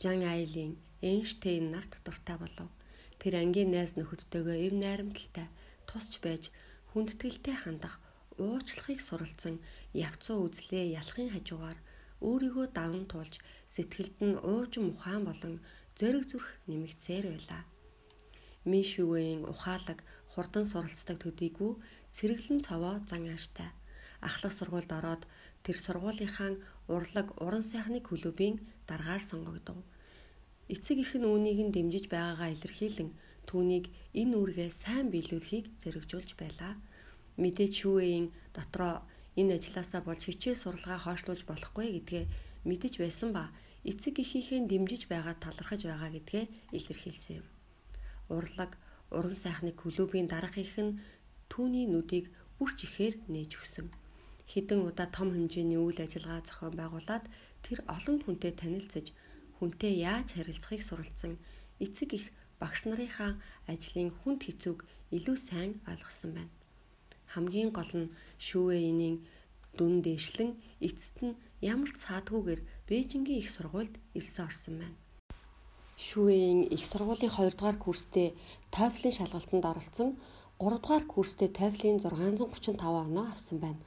Жан 0.00 0.22
Айлын 0.22 0.72
Эйнштейн 1.02 1.74
нарт 1.74 1.92
дуртай 2.04 2.38
болов. 2.38 2.70
Тэр 3.20 3.34
ангийн 3.42 3.70
найз 3.74 3.92
нөхөдтэйгөө 3.98 4.56
эв 4.66 4.74
найрамдалтай 4.78 5.46
тусч 5.90 6.12
байж 6.24 6.54
хүндэтгэлтэй 6.90 7.56
хандах 7.60 7.94
уучлахыг 8.38 9.00
суралцсан 9.02 9.56
явцуу 10.06 10.38
үзлээ 10.46 10.84
ялахын 11.00 11.30
хажуугаар 11.34 11.78
өөрийгөө 12.28 12.66
даван 12.78 13.04
туулж 13.10 13.34
сэтгэлд 13.74 14.16
нь 14.28 14.40
уужим 14.50 14.86
ухаан 14.94 15.22
болон 15.26 15.54
зориг 15.98 16.24
зүрх 16.30 16.48
нэмэгцээр 16.70 17.26
байлаа. 17.30 17.62
Мишүвэн 18.70 19.42
ухаалаг 19.52 19.98
хурдан 20.32 20.64
суралцдаг 20.70 21.16
төдийгүй 21.20 21.72
сэргэлэн 22.16 22.60
цаваа 22.66 22.96
зан 23.10 23.22
ааштай. 23.34 23.70
Ахлах 24.28 24.54
сургуульд 24.54 24.90
ороод 24.98 25.22
тэр 25.64 25.76
сургуулийнхаа 25.84 26.52
урлаг 26.94 27.26
уран 27.44 27.64
сайхны 27.70 27.98
клубын 28.08 28.54
дараагаар 28.88 29.24
сонгогдов. 29.30 29.78
Эцэг 30.68 30.96
их 31.00 31.12
нь 31.16 31.24
үүнийг 31.24 31.58
нь 31.64 31.74
дэмжиж 31.74 32.12
байгаагаа 32.12 32.52
илэрхийлэн 32.52 33.10
түүнийг 33.48 33.84
энэ 34.20 34.34
үүргээ 34.36 34.70
сайн 34.82 35.08
биелүүлэхийг 35.08 35.66
зэрэгжүүлж 35.80 36.30
байлаа. 36.36 36.76
Мэдээж 37.40 37.72
шүүхийн 37.80 38.26
дотроо 38.52 39.00
энэ 39.40 39.56
ажилласаа 39.56 40.04
болж 40.04 40.22
хичээл 40.28 40.60
сурлагаа 40.60 40.98
хойшлуулж 41.00 41.42
болохгүй 41.48 41.86
гэдгээ 41.96 42.24
мэдэж 42.68 42.94
байсан 43.00 43.30
ба 43.32 43.48
эцэг 43.90 44.20
эхийнхээ 44.20 44.68
дэмжиж 44.68 45.02
байгаа 45.08 45.34
талархаж 45.40 45.80
байгаа 45.88 46.10
гэдгээ 46.12 46.44
илэрхийлсэн 46.76 47.34
юм. 47.40 47.46
Урлаг, 48.28 48.76
уран 49.16 49.38
сайхны 49.40 49.72
клубийн 49.72 50.28
дарга 50.28 50.60
их 50.60 50.76
нь 50.76 51.00
түүний 51.48 51.86
нүдийг 51.88 52.28
бүрч 52.60 52.78
ихээр 52.84 53.14
нээж 53.32 53.50
өгсөн. 53.56 53.88
Хэдэн 54.52 54.80
удаа 54.84 55.08
том 55.08 55.32
хэмжээний 55.32 55.80
үйл 55.80 55.96
ажиллагаа 56.04 56.44
зохион 56.44 56.74
байгуулад 56.76 57.24
тэр 57.64 57.78
олон 57.88 58.16
хүнтэй 58.20 58.52
танилцж 58.52 59.16
хүнтэй 59.58 59.94
яаж 60.10 60.28
харилцахыг 60.34 60.82
суралцсан 60.86 61.34
эцэг 61.84 62.10
их 62.18 62.26
багш 62.60 62.80
нарынхаа 62.86 63.32
ажлын 63.72 64.10
хүнд 64.18 64.40
хэцүүг 64.46 64.78
илүү 65.16 65.36
сайн 65.48 65.72
ойлгосон 65.90 66.30
байна. 66.38 66.54
Хамгийн 67.32 67.70
гол 67.78 67.92
нь 68.00 68.12
шүүэйний 68.46 69.14
дүн 69.78 69.94
дээшлэн 70.06 70.50
эцэст 70.86 71.16
нь 71.26 71.38
ямар 71.72 71.90
ч 71.94 71.96
саадгүйгээр 72.06 72.60
Бээжингийн 72.88 73.40
их 73.42 73.48
сургуульд 73.54 73.94
ирсэн 74.18 74.44
орсон 74.48 74.74
байна. 74.82 74.98
Шүүийн 76.06 76.60
их 76.76 76.84
сургуулийн 76.90 77.34
2 77.34 77.58
дугаар 77.58 77.78
курстэй 77.84 78.28
TOEFL-ийн 78.74 79.16
шалгалтанд 79.18 79.64
оролцсон 79.70 80.10
3 80.58 80.78
дугаар 80.82 81.04
курстэй 81.12 81.48
TOEFL-ийн 81.58 81.98
635 81.98 82.78
оноо 83.04 83.26
авсан 83.34 83.58
байна. 83.64 83.82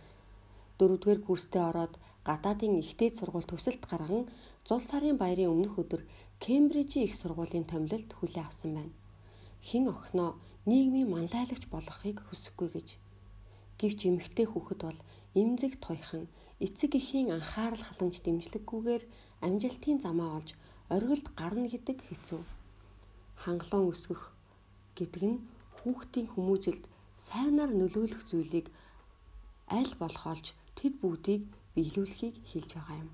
4 0.79 0.99
дугаар 0.99 1.21
курстэй 1.27 1.63
ороод 1.69 1.93
гадаадын 2.27 2.73
ихтэй 2.83 3.09
сургууль 3.15 3.49
төсөлт 3.49 3.83
гарган 3.91 4.27
зул 4.67 4.81
сарын 4.89 5.17
баярын 5.17 5.53
өмнөх 5.53 5.75
өдөр 5.81 6.01
Кембрижийн 6.43 7.05
их 7.05 7.13
сургуулийн 7.17 7.65
томилолд 7.71 8.09
хүлээн 8.17 8.45
авсан 8.45 8.71
байна. 8.77 8.93
Хин 9.67 9.83
охиноо 9.93 10.31
нийгмийн 10.69 11.09
манлайлагч 11.11 11.63
болгохыг 11.73 12.17
хүсэхгүй 12.27 12.69
гэж. 12.75 12.87
Гэвч 13.79 13.99
эмэгтэй 14.09 14.47
хүүхэд 14.49 14.81
бол 14.85 14.99
эмзэг 15.41 15.73
туйхан 15.85 16.25
эцэг 16.65 16.91
эхийн 16.99 17.29
анхаарал 17.35 17.83
халамж 17.85 18.15
дэмжлэггүйгээр 18.21 19.03
амжилтын 19.45 19.97
замаа 20.05 20.29
олж 20.39 20.49
оргилд 20.95 21.27
гарна 21.39 21.67
гэдэг 21.73 21.97
хэцүү. 22.07 22.41
Хангалуун 23.41 23.89
өсгөх 23.93 24.23
гэдэг 24.97 25.23
нь 25.31 25.37
хүүхдийн 25.77 26.27
хүмүүжилд 26.33 26.85
сайнаар 27.27 27.71
нөлөөлөх 27.79 28.21
зүйлийг 28.29 28.67
аль 29.77 29.93
болох 30.01 30.25
олж 30.33 30.47
тэд 30.77 30.93
бүгдийг 31.01 31.41
биелүүлэхийг 31.73 32.35
хэлж 32.49 32.69
байгаа 32.75 32.97
юм. 33.03 33.09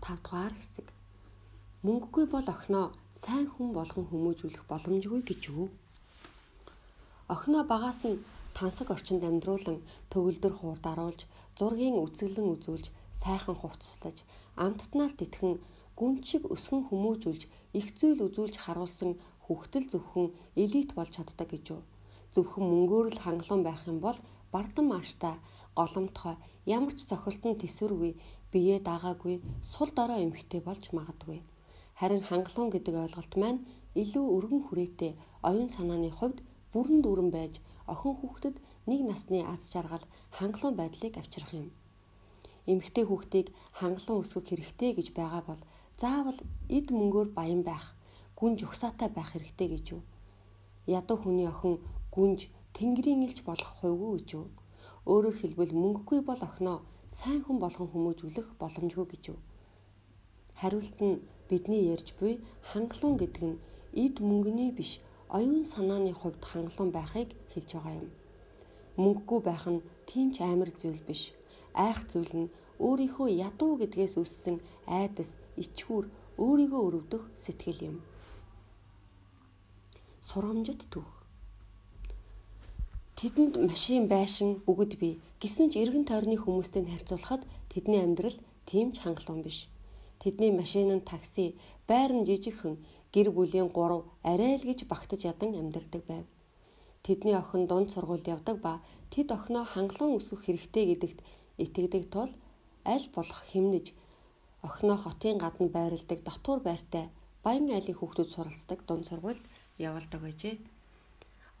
5 0.00 0.24
дугаар 0.24 0.54
хэсэг. 0.56 0.86
Мөнгөгүй 1.84 2.26
бол 2.32 2.46
охиноо 2.54 2.86
сайн 3.22 3.46
хүн 3.52 3.68
болгон 3.76 4.06
хүмүүжүүлэх 4.08 4.64
боломжгүй 4.68 5.22
гэж 5.28 5.40
юу? 5.52 5.68
Охиноо 7.34 7.64
багаас 7.72 8.00
нь 8.08 8.22
тансаг 8.56 8.88
орчинд 8.94 9.22
амьдруулан 9.28 9.78
төгөлдөр 10.12 10.54
хуур 10.56 10.78
даруулж, 10.86 11.20
зургийн 11.58 11.96
үзэглэн 12.04 12.48
үзүүлж, 12.54 12.86
сайхан 13.22 13.56
хувцаслаж, 13.60 14.18
амттнаар 14.64 15.12
тэтгэн 15.20 15.54
гүн 15.98 16.14
шиг 16.28 16.42
өсгөн 16.54 16.82
хүмүүжүүлж, 16.88 17.42
их 17.78 17.86
зүйл 17.98 18.20
үзүүлж 18.26 18.56
харуулсан 18.60 19.12
хүүхдэл 19.44 19.86
зөвхөн 19.92 20.28
элит 20.62 20.90
болж 20.96 21.12
чаддаг 21.16 21.48
гэж 21.52 21.64
юу? 21.74 21.82
Зөвхөн 22.34 22.64
мөнгөөр 22.72 23.06
л 23.14 23.22
хангалуун 23.24 23.62
байх 23.66 23.82
юм 23.90 23.98
бол 24.04 24.18
бардам 24.52 24.86
мааштай 24.90 25.34
голомтгой 25.78 26.36
ямар 26.66 26.94
ч 26.96 27.06
цохилтон 27.10 27.54
төсвөргүй 27.58 28.12
бие 28.52 28.80
даагаагүй 28.80 29.36
сул 29.62 29.90
дорой 29.94 30.24
эмхтэй 30.26 30.60
болж 30.60 30.90
магадгүй. 30.96 31.38
Харин 32.00 32.22
хангалуун 32.28 32.70
гэдэг 32.74 32.94
ойлголт 33.04 33.34
маань 33.38 33.60
илүү 34.02 34.24
өргөн 34.36 34.62
хүрээтэй 34.66 35.12
оюун 35.48 35.70
санааны 35.76 36.10
хувьд 36.10 36.38
бүрэн 36.72 36.98
дүүрэн 37.02 37.30
байж 37.30 37.54
охин 37.92 38.14
хүүхдэд 38.18 38.56
нэг 38.90 39.00
насны 39.10 39.38
аз 39.52 39.62
жаргал 39.72 40.04
хангалуун 40.36 40.74
байдлыг 40.78 41.14
авчрах 41.18 41.52
юм. 41.54 41.70
Эмэгтэй 42.70 43.04
хүүхдийг 43.06 43.46
хангалуун 43.78 44.22
өсгөх 44.22 44.46
хэрэгтэй 44.50 44.90
гэж 44.98 45.08
байгаа 45.18 45.42
бол 45.46 45.62
заавал 46.00 46.38
эд 46.76 46.86
мөнгөөр 46.90 47.28
баян 47.38 47.62
байх, 47.62 47.94
гүнж 48.38 48.58
ухсаатай 48.66 49.08
байх 49.14 49.30
хэрэгтэй 49.32 49.68
гэж 49.70 49.84
юу? 49.94 50.02
Ядуу 50.86 51.18
хүний 51.22 51.46
охин 51.46 51.78
гүнж 52.14 52.40
тэнгэрийн 52.74 53.26
илч 53.26 53.38
болох 53.46 53.70
хувгүй 53.78 54.10
гэж 54.18 54.28
юу? 54.38 54.46
Өөрөөр 55.10 55.36
хэлбэл 55.38 55.72
мөнгөгүй 55.82 56.20
бол 56.26 56.40
охиноо 56.48 56.78
сайн 57.18 57.42
хүн 57.44 57.58
болгон 57.58 57.88
хүмүүжүүлэх 57.90 58.48
боломжгүй 58.60 59.06
гэж 59.10 59.22
юу? 59.34 59.38
Хариулт 60.60 60.98
нь 61.02 61.22
бидний 61.50 61.82
ярьж 61.94 62.14
буй 62.20 62.38
хангалуун 62.70 63.16
гэдэг 63.18 63.44
нь 63.50 63.60
эд 64.04 64.14
мөнгөний 64.22 64.70
биш 64.78 65.02
оюун 65.28 65.64
санааны 65.66 66.12
хувьд 66.14 66.42
хангалуун 66.50 66.90
байхыг 66.94 67.30
хэлж 67.52 67.70
байгаа 67.74 67.94
юм. 68.02 68.08
Мөнгөгүй 69.02 69.40
байх 69.42 69.64
нь 69.66 69.84
тийм 70.06 70.28
ч 70.34 70.42
амар 70.46 70.70
зүйл 70.70 71.02
биш. 71.08 71.22
Айх 71.74 71.98
зүйл 72.10 72.32
нь 72.40 72.52
өөрийнхөө 72.78 73.28
ядуу 73.48 73.76
гэдгээс 73.80 74.14
үссэн 74.22 74.56
айдас, 74.86 75.30
ичхүр, 75.62 76.04
өөрийгөө 76.38 76.80
өрөвдөх 76.86 77.22
сэтгэл 77.36 77.80
юм. 77.90 77.96
Сургамжит 80.28 80.88
түүх. 80.92 81.19
Тэдэнд 83.20 83.54
машин 83.60 84.08
байшин 84.08 84.64
бүгд 84.64 84.92
бий. 84.96 85.20
Гэсэн 85.44 85.68
ч 85.68 85.76
эргэн 85.76 86.08
тойрны 86.08 86.40
хүмүүстэй 86.40 86.88
харьцуулахад 86.88 87.44
тэдний 87.68 88.00
амьдрал 88.00 88.38
тийм 88.64 88.96
ч 88.96 89.04
хангалуун 89.04 89.44
биш. 89.44 89.68
Тэдний 90.24 90.48
машин 90.48 90.88
нь 90.88 91.04
такси, 91.04 91.52
байр 91.84 92.16
нь 92.16 92.24
жижигхэн, 92.24 92.80
гэр 93.12 93.28
бүлийн 93.36 93.68
3 93.76 94.08
арай 94.24 94.56
л 94.56 94.64
гэж 94.64 94.88
багтаж 94.88 95.20
ядан 95.28 95.52
амьдардаг 95.52 96.02
байв. 96.08 96.24
Тэдний 97.04 97.36
охин 97.36 97.68
дунд 97.68 97.92
сургуульд 97.92 98.24
явдаг 98.24 98.56
ба 98.64 98.80
тэд 99.12 99.28
охиноо 99.36 99.68
хангалуун 99.68 100.16
өсгөх 100.16 100.40
хэрэгтэй 100.48 100.84
гэдэгт 100.88 101.18
итгэдэг 101.60 102.04
тул 102.08 102.32
аль 102.88 103.06
болох 103.12 103.40
хэмнэж 103.52 103.86
охиноо 104.64 104.96
хотын 105.04 105.36
гадна 105.44 105.68
байрладаг 105.68 106.20
дотуур 106.24 106.60
байртай 106.64 107.12
баян 107.44 107.68
айлын 107.68 107.96
хүүхдүүд 108.00 108.32
суралцдаг 108.32 108.80
дунд 108.88 109.04
сургуульд 109.12 109.44
явуулдаг 109.76 110.20
байжээ. 110.24 110.56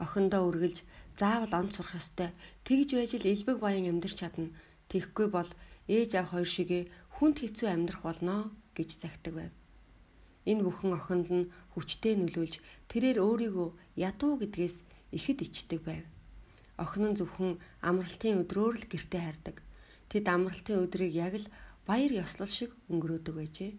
Охиндоо 0.04 0.48
үргэлж 0.48 0.78
заавал 1.20 1.52
онд 1.60 1.70
сурах 1.76 2.00
ёстой. 2.00 2.30
Тэгж 2.64 2.88
байж 2.96 3.12
л 3.20 3.30
элбэг 3.32 3.58
баян 3.60 3.86
амьдрч 3.92 4.16
чадна. 4.20 4.48
Тэгэхгүй 4.90 5.28
бол 5.36 5.50
ээж 5.96 6.10
аав 6.16 6.28
хоёр 6.32 6.48
шигээ 6.48 6.82
хүнд 7.20 7.36
хэцүү 7.44 7.68
амьдрах 7.68 8.02
болно 8.08 8.36
гэж 8.76 8.90
загтаг 8.96 9.34
байв. 9.36 9.52
Энэ 10.48 10.64
бүхэн 10.64 10.96
охинд 10.96 11.28
нь 11.28 11.50
хүчтэй 11.76 12.16
нөлөөлж 12.16 12.54
тэрээр 12.88 13.18
өөрийгөө 13.20 13.68
ядуу 14.08 14.40
гэдгээс 14.40 14.76
ихэд 15.12 15.38
ичдэг 15.44 15.80
байв. 15.84 16.04
Охин 16.80 17.12
нь 17.12 17.18
зөвхөн 17.20 17.60
амралтын 17.84 18.40
өдрөөр 18.40 18.76
л 18.80 18.86
гэртээ 18.88 19.20
хардаг. 19.20 19.56
Тэд 20.08 20.24
амралтын 20.32 20.80
өдрийг 20.80 21.12
яг 21.12 21.34
л 21.44 21.46
баяр 21.84 22.24
ёслол 22.24 22.48
шиг 22.48 22.72
өнгөрөөдөг 22.88 23.34
байжээ. 23.36 23.72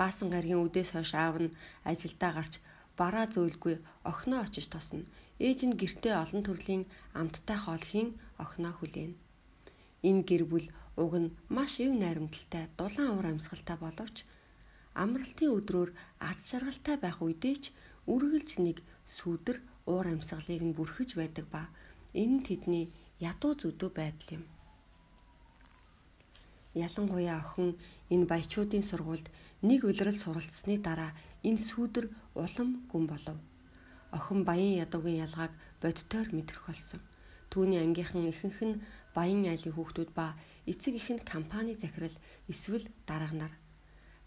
Баасан 0.00 0.32
гаргийн 0.32 0.64
үдээс 0.64 0.96
хойш 0.96 1.12
аав 1.12 1.36
нь 1.44 1.54
ажилдаа 1.84 2.32
гарч 2.32 2.54
бараа 2.96 3.26
зөөлгүй 3.28 3.76
охиноо 4.08 4.40
очиж 4.48 4.66
тосно. 4.72 5.04
Ээж 5.46 5.58
нь 5.66 5.78
гэртээ 5.80 6.14
олон 6.22 6.42
төрлийн 6.44 6.84
амттай 7.20 7.58
хоолхийн 7.62 8.10
охиноо 8.42 8.74
хүлээн. 8.76 9.14
Энэ 10.08 10.22
гэр 10.28 10.44
бүл 10.50 10.66
уг 11.02 11.12
нь 11.22 11.34
маш 11.56 11.72
өв 11.84 11.94
найрамдалтай 11.94 12.64
дулаан 12.78 13.10
уур 13.14 13.26
амьсгалтай 13.30 13.76
боловч 13.78 14.16
амралтын 15.02 15.54
өдрөөр 15.58 15.90
аз 16.28 16.38
жаргалтай 16.50 16.96
байх 16.98 17.18
үедээ 17.22 17.56
ч 17.62 17.64
үргэлж 18.12 18.50
нэг 18.66 18.78
сүудэр 19.06 19.58
уур 19.86 20.06
амьсгалыг 20.10 20.62
нь 20.66 20.76
бүрхэж 20.76 21.10
байдаг 21.14 21.46
ба 21.54 21.62
энэ 22.20 22.34
нь 22.42 22.44
тэдний 22.46 22.86
ядуу 23.30 23.52
зүдөө 23.60 23.90
байдал 23.94 24.28
юм. 24.38 24.44
Ялангуяа 26.86 27.38
охин 27.42 27.78
энэ 28.10 28.26
баячуудын 28.30 28.84
сургуульд 28.86 29.26
нэг 29.68 29.80
улирал 29.86 30.18
суралцсны 30.18 30.74
дараа 30.86 31.12
энэ 31.48 31.62
сүүдэр 31.68 32.06
улам 32.42 32.68
гүн 32.90 33.06
болов. 33.06 33.38
Охин 34.12 34.44
баян 34.44 34.80
ядуугийн 34.84 35.24
ялгааг 35.26 35.52
бодтойр 35.82 36.28
мэдрэх 36.32 36.64
болсон. 36.66 37.00
Түүний 37.52 37.80
ангийнхан 37.80 38.28
ихэнх 38.28 38.60
нь 38.64 38.80
баян 39.16 39.44
айлын 39.44 39.74
хүүхдүүд 39.76 40.10
ба 40.16 40.36
эцэг 40.64 40.94
их 41.00 41.08
нь 41.12 41.20
компани 41.24 41.74
захирал 41.76 42.16
эсвэл 42.48 42.88
дарга 43.08 43.36
нар. 43.36 43.52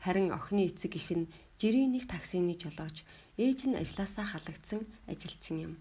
Харин 0.04 0.30
охины 0.34 0.70
эцэг 0.70 0.98
их 0.98 1.10
нь 1.14 1.30
жирийн 1.62 1.94
нэг 1.94 2.06
таксины 2.10 2.54
жолооч 2.58 3.06
ээж 3.38 3.60
нь 3.70 3.78
ажилласаа 3.78 4.26
халагдсан 4.26 4.86
ажилчин 5.06 5.58
юм. 5.68 5.74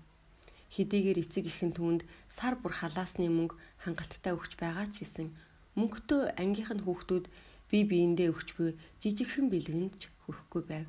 Хэдийгээр 0.70 1.18
эцэг 1.24 1.44
ихэн 1.48 1.72
түүнд 1.76 2.02
сар 2.28 2.54
бүр 2.60 2.72
халаасны 2.76 3.26
мөнгө 3.28 3.56
хангалттай 3.82 4.32
өгч 4.36 4.54
байгаа 4.60 4.86
ч 4.92 5.02
гэсэн 5.02 5.28
мөнгөтэй 5.74 6.36
ангийнх 6.38 6.72
нь 6.76 6.84
хүүхдүүд 6.84 7.24
бие 7.72 7.84
биендээ 7.90 8.28
өгч 8.30 8.48
буй 8.54 8.70
жижигхэн 9.02 9.50
бэлгэнд 9.50 9.94
ч 9.98 10.02
хүрэхгүй 10.28 10.62
байв. 10.68 10.88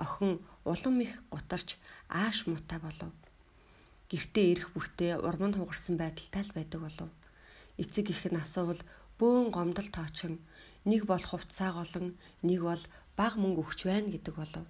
Охин 0.00 0.42
улам 0.64 1.00
их 1.00 1.12
гутарч 1.30 1.76
ааш 2.08 2.46
муутай 2.48 2.78
болов. 2.80 3.12
Гэртээ 4.10 4.46
ирэх 4.52 4.68
бүртээ 4.72 5.12
урман 5.20 5.54
хугарсан 5.56 5.96
байдалтай 6.00 6.42
л 6.44 6.52
байдаг 6.56 6.80
болов. 6.80 7.10
Эцэг 7.76 8.10
их 8.10 8.22
нь 8.32 8.40
асуувал 8.40 8.80
бөөн 9.18 9.48
гомдол 9.52 9.88
тоочин 9.92 10.40
нэг 10.84 11.06
бол 11.06 11.20
хувцсаа 11.20 11.72
голон, 11.72 12.16
нэг 12.42 12.60
бол 12.62 12.82
баг 13.16 13.36
мөнгө 13.40 13.60
өгч 13.64 13.80
байна 13.88 14.08
гэдэг 14.12 14.34
болов. 14.36 14.66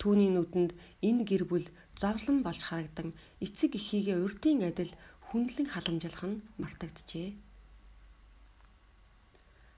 Түүний 0.00 0.30
нүдэнд 0.32 0.72
энэ 1.04 1.22
гэр 1.28 1.44
бүл 1.44 1.66
зовлон 2.00 2.42
болж 2.42 2.60
харагдан 2.64 3.12
эцэг 3.44 3.76
эхийгээ 3.76 4.18
урдын 4.18 4.64
адил 4.64 4.92
хүндлэн 5.28 5.68
халамжлах 5.70 6.24
нь 6.26 6.42
мартагджээ. 6.58 7.36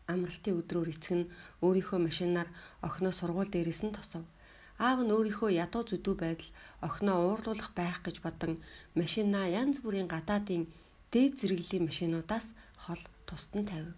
Амралтын 0.06 0.58
өдрөөр 0.61 0.88
эцэг 0.94 1.14
нь 1.18 1.30
өөрийнхөө 1.64 1.99
машинаар 2.00 2.49
охиноо 2.87 3.12
сургууль 3.12 3.50
дээрээс 3.50 3.82
нь 3.84 3.96
тосов. 3.96 4.25
Аав 4.78 5.07
нь 5.07 5.14
өөрийнхөө 5.14 5.50
ядуу 5.64 5.83
зүдүү 5.87 6.14
байдал 6.19 6.50
охиноо 6.83 7.19
уурлуулах 7.31 7.71
байх 7.78 8.02
гэж 8.02 8.16
бодон 8.26 8.59
машинаа 8.99 9.47
янз 9.47 9.78
бүрийн 9.78 10.11
гадаадын 10.11 10.66
дээд 11.14 11.33
зэрэглэлийн 11.38 11.87
машинуудаас 11.87 12.47
хол 12.83 13.02
тусад 13.26 13.54
нь 13.54 13.69
тавив. 13.71 13.95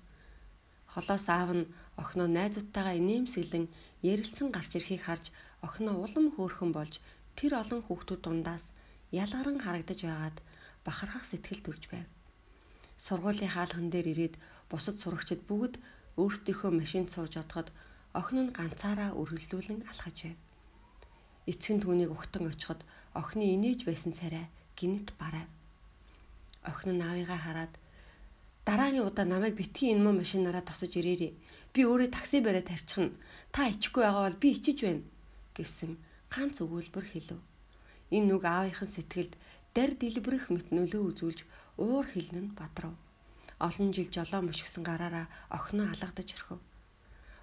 Холоос 0.92 1.26
аав 1.32 1.50
нь 1.56 1.68
охиноо 1.96 2.28
найзуудтайгаа 2.28 2.94
инээмсэглэн 3.00 3.66
ярилцсан 4.12 4.48
гарч 4.52 4.70
ирэхийг 4.76 5.02
харж 5.04 5.24
охиноо 5.66 5.96
улам 6.04 6.26
хөөрхөн 6.36 6.70
болж 6.76 6.94
тэр 7.38 7.52
олон 7.62 7.80
хүүхдүүд 7.84 8.20
дундаас 8.24 8.64
ялгаран 9.22 9.58
харагдаж 9.64 10.00
байгаад 10.04 10.36
бахархах 10.84 11.24
сэтгэл 11.28 11.64
төрж 11.64 11.82
байв. 11.92 12.06
Сургуулийн 13.04 13.52
хаалхан 13.56 13.88
дээр 13.88 14.06
ирээд 14.12 14.34
бусад 14.70 14.96
сурагчид 15.00 15.40
бүгд 15.48 15.74
өөрсдийнхөө 16.20 16.70
машинд 16.80 17.08
сууж 17.12 17.32
одоход 17.40 17.68
охин 18.20 18.38
нь 18.44 18.54
ганцаараа 18.56 19.10
үргэлжлүүлэн 19.20 19.80
алхаж 19.88 20.16
байв. 20.24 20.38
Эцэг 21.46 21.82
түүнийг 21.82 22.10
ухтан 22.10 22.50
очиход 22.50 22.82
охины 23.14 23.54
инээж 23.54 23.86
байсан 23.86 24.12
царай 24.12 24.46
гинт 24.74 25.14
барав. 25.20 25.46
Охин 26.66 26.98
нь 26.98 27.06
аавыгаа 27.06 27.38
хараад 27.38 27.72
дараагийн 28.66 29.06
удаа 29.06 29.24
намайг 29.24 29.54
битгий 29.54 29.94
энэ 29.94 30.02
мөн 30.02 30.20
машинаараа 30.20 30.66
тосож 30.66 30.92
ирээрээ. 30.98 31.32
Би 31.72 31.80
өөрөө 31.86 32.10
такси 32.10 32.42
бариад 32.42 32.66
тарчихна. 32.66 33.14
Та 33.54 33.70
ичихгүй 33.70 34.02
байгаа 34.02 34.24
бол 34.26 34.42
би 34.42 34.48
ичиж 34.58 34.78
байна 34.82 35.06
гэсэн 35.54 35.92
ганц 36.34 36.58
өгүүлбэр 36.58 37.06
хэлв. 37.14 37.38
Энэ 38.10 38.30
үг 38.34 38.44
аавынхын 38.44 38.90
сэтгэлд 38.90 39.34
дар 39.76 39.90
дэлбэрэх 39.94 40.50
мэт 40.50 40.68
нөлөө 40.74 41.02
үзүүлж 41.14 41.40
уур 41.78 42.06
хилэн 42.10 42.50
нь 42.50 42.56
бадрав. 42.58 42.94
Олон 43.62 43.94
жил 43.94 44.10
жолоо 44.10 44.42
мушгсан 44.42 44.82
гараараа 44.82 45.26
охиноо 45.48 45.86
алгадаж 45.94 46.28
орхив. 46.34 46.60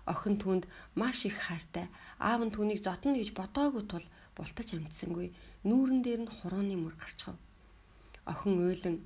Охин 0.05 0.35
түнд 0.41 0.67
маш 0.95 1.23
их 1.25 1.39
хайртай. 1.39 1.87
Аав 2.19 2.43
нь 2.43 2.51
түүнийг 2.51 2.83
зодно 2.83 3.15
гэж 3.15 3.31
бодоогүй 3.31 3.83
тул 3.87 4.05
бултаж 4.35 4.75
амжсангүй. 4.75 5.31
Нүүрэн 5.63 6.01
дээр 6.03 6.21
нь 6.27 6.33
хурууны 6.43 6.75
мөр 6.75 6.95
гарчхав. 6.99 7.39
Охин 8.27 8.59
уйлан 8.59 8.97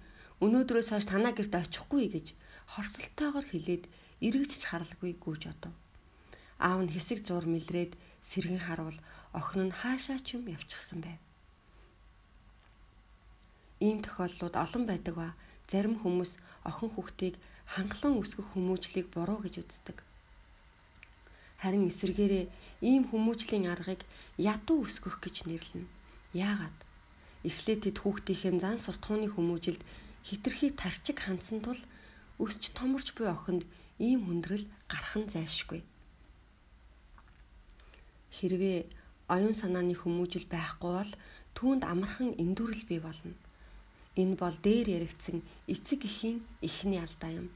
өнөөдрөөс 0.42 0.90
хойш 0.90 1.06
танаа 1.10 1.34
гэрт 1.38 1.54
очихгүй 1.54 2.10
гэж 2.14 2.28
хорсолтойгоор 2.74 3.46
хэлээд 3.50 3.84
эргэжч 4.26 4.62
харалгүй 4.66 5.14
гүйж 5.22 5.44
одов. 5.54 5.74
Аав 6.58 6.82
нь 6.82 6.94
хэсэг 6.94 7.22
зур 7.26 7.46
мэлрээд 7.46 7.94
сэргэн 8.26 8.62
харуул 8.66 8.98
охин 9.38 9.70
нь 9.70 9.78
хаашаа 9.78 10.18
ч 10.26 10.38
юм 10.38 10.50
явчихсан 10.50 11.06
байв. 11.06 11.22
Ийм 13.78 14.02
тохиолдлууд 14.02 14.56
олон 14.58 14.84
байдаг 14.90 15.14
ба 15.22 15.30
зарим 15.70 16.02
хүмүүс 16.02 16.42
охин 16.66 16.90
хүүхдийг 16.90 17.36
хангалан 17.74 18.18
өсгөх 18.18 18.48
хүмүүжлийг 18.58 19.08
буруу 19.14 19.46
гэж 19.46 19.62
үздэг. 19.62 20.07
Харин 21.62 21.90
эсэргээрээ 21.90 22.46
ийм 22.86 23.10
хүмүүжлийн 23.10 23.66
аргыг 23.74 24.06
ядуу 24.38 24.86
өсгөх 24.86 25.18
гэж 25.24 25.50
нэрлэнэ. 25.50 25.90
Яагаад? 26.38 26.78
Эхлээд 27.42 27.82
тэд 27.90 27.98
хүүхдийнхээ 28.02 28.54
зан 28.62 28.78
суртахууны 28.78 29.34
хүмүүжилд 29.34 29.82
хитрхи 30.22 30.70
тарчиг 30.78 31.18
хандсан 31.24 31.66
тул 31.66 31.82
өсч 32.38 32.78
томорч 32.78 33.18
буй 33.18 33.28
охинд 33.34 33.66
ийм 33.98 34.30
хүндрэл 34.30 34.66
гарах 34.86 35.16
нь 35.18 35.32
зайлшгүй. 35.34 35.82
Хэрвээ 38.38 38.86
оюун 39.34 39.56
санааны 39.58 39.98
хүмүүжил 39.98 40.46
байхгүй 40.46 40.92
бол 40.94 41.14
түүнд 41.58 41.84
амархан 41.90 42.38
эндүрэл 42.38 42.86
бий 42.86 43.02
болно. 43.02 43.34
Энэ 44.14 44.38
бол 44.38 44.54
дээр 44.62 44.88
яригдсан 44.98 45.42
эцэг 45.66 46.06
эхийн 46.06 46.46
эхний 46.62 47.02
алдаа 47.02 47.32
юм. 47.34 47.50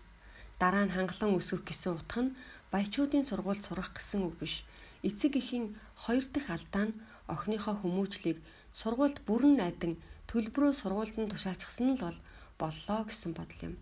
Дараа 0.58 0.86
нь 0.86 0.94
хангалан 0.94 1.38
өсөх 1.38 1.62
гэсэн 1.66 1.94
утга 1.98 2.22
нь 2.26 2.36
баячуудын 2.72 3.28
сургуульд 3.28 3.64
сурах 3.68 3.92
гэсэн 3.94 4.24
үг 4.28 4.36
биш. 4.40 4.64
Эцэг 5.04 5.36
эхийн 5.42 5.76
хоёр 6.04 6.26
дахь 6.32 6.50
алдаа 6.56 6.86
нь 6.88 6.98
охиныхоо 7.28 7.76
хүмүүжлийг 7.84 8.40
сургуульд 8.80 9.18
бүрэн 9.28 9.60
найдан 9.60 9.94
төлбөрөө 10.32 10.74
сургуульд 10.80 11.18
нь 11.20 11.32
тушаачсан 11.32 11.88
л 11.96 12.02
бол 12.04 12.18
боллоо 12.62 13.02
гэсэн 13.10 13.32
бодол 13.36 13.62
юм. 13.68 13.76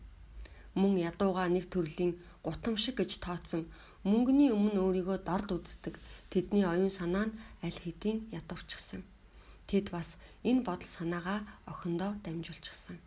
Мөн 0.80 0.94
ядууга 1.10 1.46
нэг 1.50 1.70
төрлийн 1.70 2.18
гутамшиг 2.46 2.96
гэж 2.98 3.12
тооцсон 3.26 3.70
мөнгөний 4.08 4.50
өмнө 4.56 4.80
өөрийгөө 4.80 5.18
дорд 5.28 5.50
үздэг 5.52 5.96
тэдний 6.32 6.66
оюун 6.66 6.94
санаа 6.94 7.26
нь 7.28 7.38
аль 7.66 7.80
хэдийн 7.84 8.32
ядуурчсан. 8.32 9.04
Тэд 9.70 9.92
бас 9.94 10.16
энэ 10.42 10.66
бодол 10.66 10.90
санаагаа 10.98 11.40
охиндоо 11.72 12.16
дамжуулчихсан. 12.24 12.98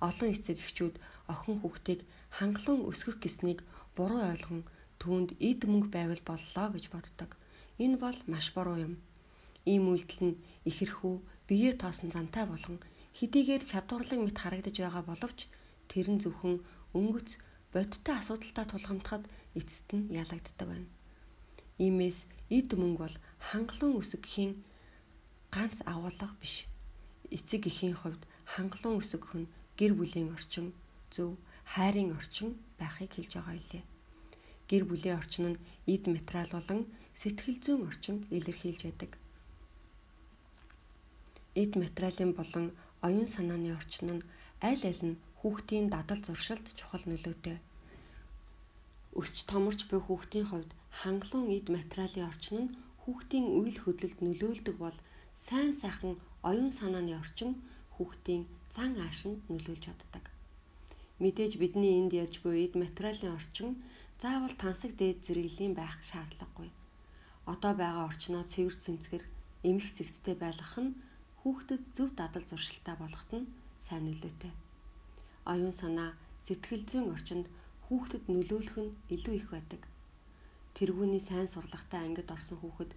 Олон 0.00 0.28
эцэг 0.32 0.56
эхчүүд 0.62 0.94
охин 1.32 1.56
хүүхдийг 1.60 2.00
хангалуун 2.36 2.86
өсгөх 2.90 3.18
гэснийг 3.20 3.60
буруу 3.96 4.22
ойлгон 4.30 4.62
түүнд 5.02 5.34
эд 5.42 5.66
мөнгө 5.66 5.90
байвал 5.90 6.22
боллоо 6.22 6.66
гэж 6.70 6.84
боддог. 6.94 7.30
Энэ 7.82 7.98
бол 7.98 8.18
маш 8.30 8.54
буруу 8.54 8.78
юм. 8.78 8.94
Ийм 9.66 9.90
үйлдэл 9.90 10.22
нь 10.22 10.40
ихэрхүү 10.70 11.14
бие 11.50 11.74
тоосон 11.74 12.14
зантай 12.14 12.46
болгон 12.46 12.78
хэдийгээр 13.18 13.66
чадварлаг 13.66 14.20
мэт 14.22 14.38
харагдаж 14.38 14.76
байгаа 14.78 15.02
боловч 15.10 15.50
тэр 15.90 16.06
нь 16.06 16.22
зөвхөн 16.22 16.62
өнгөц 16.94 17.28
бодиттой 17.74 18.14
асуудалтай 18.22 18.66
тулгамдахад 18.70 19.24
эцэст 19.58 19.88
нь 19.90 20.06
ялагддаг 20.22 20.66
байна. 20.70 20.88
Иймээс 21.82 22.18
эд 22.56 22.70
мөнгө 22.78 23.00
бол 23.02 23.16
хангалуун 23.50 23.98
өсгөхийн 23.98 24.52
ганц 25.50 25.76
агуулга 25.82 26.30
биш. 26.38 26.70
Эцэг 27.36 27.66
эхийн 27.66 27.98
хувьд 27.98 28.22
хангалуун 28.54 29.02
өсгөх 29.02 29.34
нь 29.34 29.50
гэр 29.78 29.92
бүлийн 29.98 30.30
орчин, 30.36 30.70
зөв, 31.10 31.34
хайрын 31.74 32.14
орчин 32.14 32.54
байхыг 32.78 33.10
хэлж 33.12 33.32
байгаа 33.34 33.58
юлээ. 33.58 33.84
Гэр 34.72 34.88
бүлийн 34.88 35.20
орчин 35.20 35.44
нь 35.52 35.60
эд 35.84 36.08
материал 36.08 36.48
болон 36.56 36.88
сэтгэл 37.20 37.60
зүйн 37.60 37.82
орчин 37.92 38.16
илэрхийлж 38.32 38.80
байдаг. 38.88 39.10
Эд 41.52 41.76
материалын 41.76 42.32
болон 42.32 42.66
оюун 43.04 43.28
санааны 43.28 43.76
орчин 43.76 44.08
нь 44.16 44.24
аль 44.64 44.84
аль 44.90 45.02
нь 45.04 45.20
хүүхдийн 45.44 45.92
дадал 45.92 46.20
зуршилд 46.24 46.66
чухал 46.78 47.04
нөлөөтэй. 47.04 47.60
Өсч 49.20 49.44
томорч 49.44 49.80
буй 49.92 50.00
хүүхдийн 50.00 50.48
хувьд 50.48 50.70
хангалуун 51.04 51.52
эд 51.52 51.66
материалын 51.68 52.30
орчин 52.32 52.56
нь 52.64 52.72
хүүхдийн 53.04 53.46
үйл 53.60 53.76
хөдлөлд 53.84 54.18
нөлөөлдөг 54.24 54.76
бол 54.80 54.98
сайн 55.36 55.76
сайхан 55.76 56.16
оюун 56.48 56.72
санааны 56.72 57.12
орчин 57.20 57.60
хүүхдийн 58.00 58.48
зан 58.72 58.96
аашинд 59.04 59.44
нөлөөлж 59.52 59.84
чаддаг. 59.84 60.24
Мэдээж 61.20 61.60
бидний 61.60 62.00
энд 62.00 62.16
ярьж 62.16 62.40
буй 62.40 62.64
эд 62.64 62.74
материалын 62.82 63.36
орчин 63.36 63.70
заавал 64.22 64.54
тансаг 64.54 64.94
дээд 64.94 65.18
зэрэглэлийн 65.26 65.74
байх 65.74 65.98
шаардлагагүй. 66.06 66.70
Одоо 67.52 67.72
байгаа 67.74 68.06
орчноо 68.06 68.46
цэвэр 68.46 68.76
цэмцгэр 68.82 69.24
эмх 69.66 69.86
зэгцтэй 69.96 70.38
байлгах 70.38 70.78
нь 70.78 70.94
хүүхдэд 71.42 71.82
зөв 71.96 72.14
дадал 72.14 72.46
зуршилтай 72.46 72.94
болгоход 73.02 73.32
нь 73.42 73.50
сайн 73.82 74.06
нөлөөтэй. 74.06 74.54
Оюун 75.50 75.74
санаа, 75.74 76.14
сэтгэл 76.46 76.86
зүйн 76.86 77.10
орчинд 77.10 77.46
хүүхдэд 77.90 78.24
нөлөөлөх 78.30 78.76
нь 78.78 78.94
илүү 79.14 79.34
их 79.42 79.46
байдаг. 79.50 79.82
Тэргүүний 80.78 81.18
сайн 81.18 81.50
сурлагатай 81.50 82.00
ангид 82.06 82.30
орсон 82.30 82.62
хүүхэд 82.62 82.94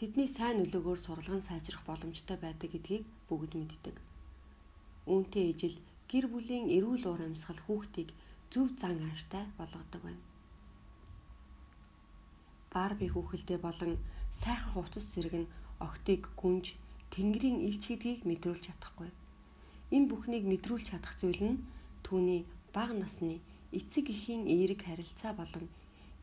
тэдний 0.00 0.28
сайн 0.32 0.64
нөлөөгөөр 0.64 1.00
сурлагын 1.04 1.44
сайжрах 1.44 1.84
боломжтой 1.84 2.40
байдаг 2.40 2.72
гэдгийг 2.72 3.04
бүгд 3.28 3.52
мэддэг. 3.52 3.96
Үүнтэй 5.12 5.44
ижил 5.52 5.76
гэр 6.08 6.24
бүлийн 6.32 6.72
эрүүл 6.72 7.04
уур 7.04 7.20
амьсгал 7.28 7.60
хүүхдийг 7.68 8.16
зөв 8.48 8.72
зан 8.80 8.96
ааштай 9.12 9.44
болгодог 9.60 10.00
байна. 10.08 10.27
Барби 12.78 13.06
хүүхэлдээ 13.10 13.58
болон 13.66 13.92
сайхан 14.30 14.70
хувцас 14.72 15.06
зэрэг 15.10 15.34
нь 15.42 15.50
охтыг 15.86 16.22
гүнж 16.38 16.78
Тэнгэрийн 17.10 17.58
илч 17.66 17.82
гэдгийг 17.90 18.22
мэдрүүлж 18.30 18.70
чадахгүй. 18.70 19.10
Энэ 19.90 20.06
бүхнийг 20.10 20.44
мэдрүүлж 20.46 20.86
чадах 20.94 21.14
зүйл 21.18 21.42
нь 21.50 21.62
түүний 22.06 22.46
бага 22.70 22.94
насны 22.94 23.42
эцэг 23.78 24.14
эхийн 24.14 24.46
эерэг 24.54 24.86
харилцаа 24.86 25.32
болон 25.34 25.66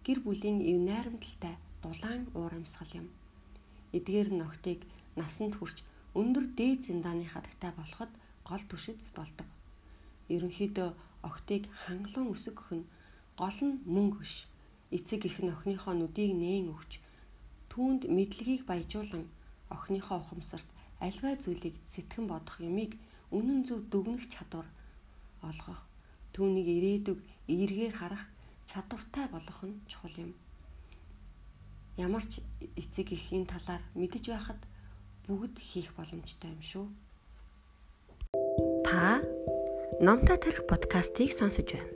гэр 0.05 0.19
бүлийн 0.23 0.63
эв 0.63 0.77
найрамдалтай 0.79 1.55
дулаан 1.83 2.23
уур 2.37 2.53
амьсгал 2.55 2.91
юм. 3.03 3.07
Эдгээр 3.97 4.29
нь 4.31 4.45
охтыг 4.47 4.79
насанд 5.19 5.59
хүрч 5.59 5.83
өндөр 6.15 6.45
дээд 6.55 6.87
зиндааны 6.87 7.25
хадагтай 7.27 7.71
болоход 7.75 8.11
гол 8.47 8.63
түшиз 8.69 9.11
болдог. 9.17 9.49
Ерөнхийдөө 10.31 10.89
охтыг 11.27 11.67
хангалуун 11.83 12.31
өсгөх 12.31 12.69
нь 12.77 12.87
гол 13.35 13.57
нь 13.67 13.81
мөнгө 13.83 14.23
биш. 14.23 14.47
Эцэг 14.91 15.25
их 15.25 15.41
нь 15.41 15.49
охиныхоо 15.49 15.93
нүдийг 15.97 16.31
нээн 16.37 16.69
өгч 16.73 17.01
түүнд 17.71 18.05
мэдлэгийг 18.05 18.65
баяжуулан 18.69 19.25
охиныхоо 19.69 20.21
ухамсарт 20.21 20.67
альваа 21.01 21.35
зүйлийг 21.41 21.75
сэтгэн 21.89 22.25
бодох 22.29 22.61
юмыг 22.61 22.97
үнэн 23.33 23.65
зөв 23.65 23.79
дүгнэх 23.91 24.29
чадвар 24.29 24.67
олгох 25.41 25.81
түүнийг 26.33 26.67
ирээдүг 26.77 27.19
эргээр 27.49 27.93
харах 27.97 28.23
чадвартай 28.69 29.25
болох 29.31 29.59
нь 29.65 29.81
чухал 29.89 30.15
юм. 30.17 30.31
Ямар 31.97 32.23
ч 32.27 32.43
эцэг 32.75 33.11
эхийн 33.15 33.45
талаар 33.45 33.83
мэдэж 33.95 34.25
байхад 34.29 34.61
бүгд 35.27 35.55
хийх 35.59 35.89
боломжтой 35.97 36.51
юм 36.53 36.61
шүү. 36.61 36.85
Та 38.85 39.23
Номтой 39.99 40.37
тарих 40.37 40.67
подкастыг 40.67 41.31
сонсож 41.31 41.71
байна. 41.71 41.94